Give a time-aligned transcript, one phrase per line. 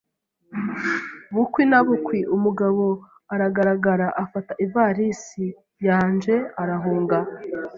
[1.33, 2.85] Bukwi na bukwi, umugabo
[3.33, 5.45] aragaragara, afata ivarisi
[5.87, 7.17] yanje arahunga.